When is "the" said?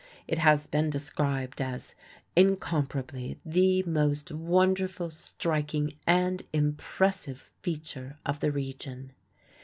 3.45-3.83, 8.39-8.51